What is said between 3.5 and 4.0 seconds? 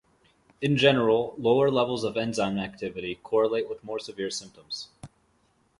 with more